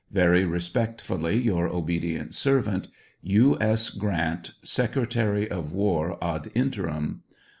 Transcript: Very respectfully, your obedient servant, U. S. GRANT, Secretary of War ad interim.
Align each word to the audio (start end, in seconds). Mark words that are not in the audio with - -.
Very 0.11 0.45
respectfully, 0.45 1.39
your 1.39 1.67
obedient 1.67 2.33
servant, 2.33 2.87
U. 3.21 3.55
S. 3.61 3.91
GRANT, 3.91 4.53
Secretary 4.63 5.47
of 5.51 5.73
War 5.73 6.17
ad 6.23 6.49
interim. 6.55 7.21